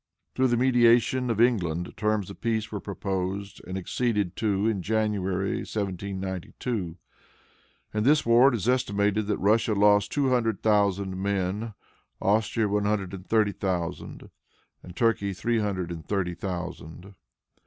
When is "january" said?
4.81-5.57